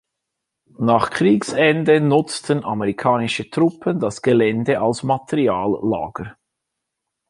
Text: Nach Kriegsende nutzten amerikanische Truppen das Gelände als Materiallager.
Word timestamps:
Nach 0.79 1.11
Kriegsende 1.11 2.01
nutzten 2.01 2.65
amerikanische 2.65 3.51
Truppen 3.51 3.99
das 3.99 4.23
Gelände 4.23 4.81
als 4.81 5.03
Materiallager. 5.03 6.37